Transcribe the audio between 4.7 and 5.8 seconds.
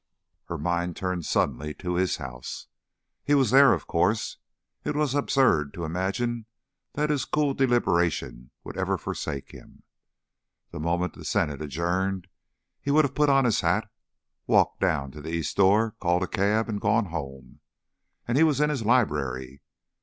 it was absurd